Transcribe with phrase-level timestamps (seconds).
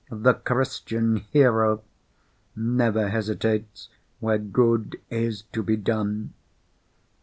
[0.09, 1.83] The Christian Hero
[2.55, 3.87] never hesitates
[4.19, 6.33] where good is to be done.